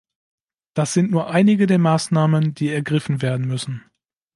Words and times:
Das 0.73 0.93
sind 0.93 1.11
nur 1.11 1.29
einige 1.29 1.67
der 1.67 1.77
Maßnahmen, 1.77 2.55
die 2.55 2.69
ergriffen 2.71 3.21
werden 3.21 3.47
müssen. 3.47 3.83